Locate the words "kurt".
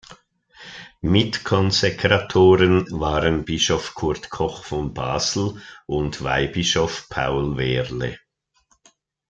3.93-4.31